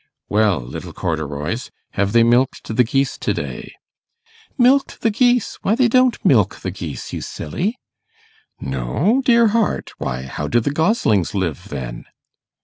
'Well, 0.29 0.59
little 0.61 0.93
Corduroys, 0.93 1.69
have 1.91 2.11
they 2.11 2.23
milked 2.23 2.65
the 2.75 2.83
geese 2.83 3.19
to 3.19 3.35
day?' 3.35 3.75
'Milked 4.57 5.01
the 5.01 5.11
geese! 5.11 5.59
why, 5.61 5.75
they 5.75 5.87
don't 5.87 6.17
milk 6.25 6.55
the 6.61 6.71
geese, 6.71 7.13
you 7.13 7.21
silly!' 7.21 7.77
'No! 8.59 9.21
dear 9.23 9.49
heart! 9.49 9.91
why, 9.99 10.23
how 10.23 10.47
do 10.47 10.59
the 10.59 10.71
goslings 10.71 11.35
live, 11.35 11.69
then? 11.69 12.05